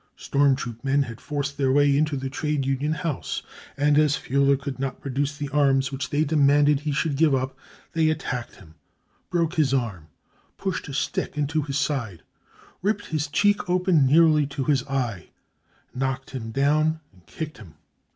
[0.17, 3.43] Storm troop men had forced their way into the Trade Union House,
[3.77, 7.35] and as Fuhler could not produce the arms which they de manded he should give
[7.35, 7.55] up,
[7.93, 8.73] they attacked him,
[9.29, 10.07] broke his arm,
[10.57, 12.23] pushed a stick into his side,
[12.81, 15.29] ripped his cheek open nearly to his eye,
[15.93, 17.75] knocked him down and kicked him.